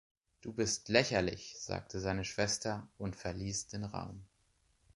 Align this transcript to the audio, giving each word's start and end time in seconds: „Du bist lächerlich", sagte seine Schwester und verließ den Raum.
„Du 0.41 0.51
bist 0.51 0.89
lächerlich", 0.89 1.59
sagte 1.59 1.99
seine 1.99 2.25
Schwester 2.25 2.87
und 2.97 3.15
verließ 3.15 3.67
den 3.67 3.83
Raum. 3.83 4.25